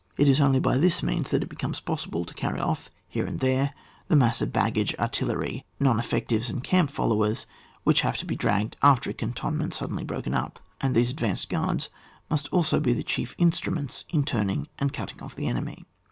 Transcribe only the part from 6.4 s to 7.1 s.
and camp